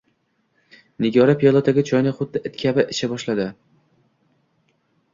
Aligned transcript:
Nigora 1.05 1.35
piyoladagi 1.43 1.85
choyni 1.91 2.15
xuddi 2.23 2.43
it 2.51 2.59
kabi 2.65 2.89
icha 2.97 3.13
boshladi. 3.15 3.49